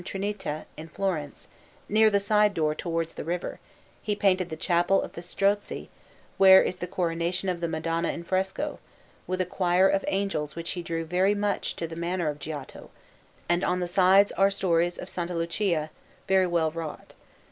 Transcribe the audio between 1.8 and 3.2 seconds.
near the side door towards